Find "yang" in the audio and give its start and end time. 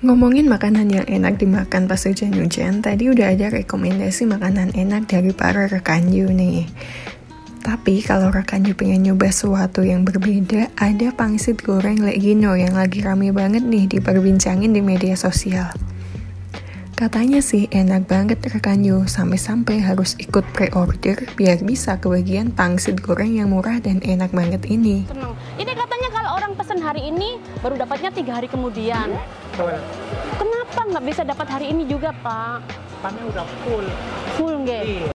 0.88-1.04, 9.84-10.08, 12.56-12.80, 23.36-23.52